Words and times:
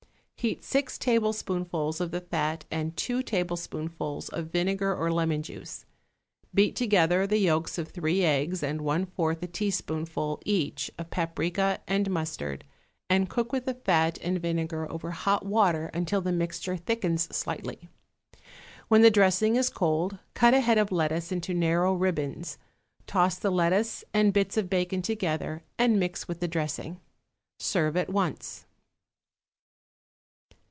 Heat 0.43 0.63
six 0.63 0.97
tablespoonfuls 0.97 2.01
of 2.01 2.09
the 2.09 2.21
fat 2.21 2.65
and 2.71 2.97
two 2.97 3.21
tablespoonfuls 3.21 4.27
of 4.29 4.47
vinegar 4.51 4.95
or 4.95 5.11
lemon 5.13 5.43
juice; 5.43 5.85
beat 6.51 6.75
together 6.75 7.27
the 7.27 7.37
yolks 7.37 7.77
of 7.77 7.89
three 7.89 8.23
eggs 8.25 8.63
and 8.63 8.81
one 8.81 9.05
fourth 9.05 9.43
a 9.43 9.47
teaspoonful, 9.47 10.41
each, 10.43 10.89
of 10.97 11.11
paprica 11.11 11.81
and 11.87 12.09
mustard, 12.09 12.65
and 13.07 13.29
cook 13.29 13.51
with 13.53 13.65
the 13.65 13.75
fat 13.75 14.17
and 14.23 14.41
vinegar 14.41 14.91
over 14.91 15.11
hot 15.11 15.45
water 15.45 15.91
until 15.93 16.21
the 16.21 16.31
mixture 16.31 16.75
thickens 16.75 17.27
slightly. 17.29 17.87
When 18.87 19.03
the 19.03 19.11
dressing 19.11 19.57
is 19.57 19.69
cold 19.69 20.17
cut 20.33 20.55
a 20.55 20.61
head 20.61 20.79
of 20.79 20.91
lettuce 20.91 21.31
into 21.31 21.53
narrow 21.53 21.93
ribbons, 21.93 22.57
toss 23.05 23.35
the 23.37 23.51
lettuce 23.51 24.03
and 24.11 24.33
bits 24.33 24.57
of 24.57 24.71
bacon 24.71 25.03
together, 25.03 25.61
and 25.77 25.99
mix 25.99 26.27
with 26.27 26.39
the 26.39 26.47
dressing. 26.47 26.99
Serve 27.59 27.95
at 27.95 28.09
once. 28.09 28.65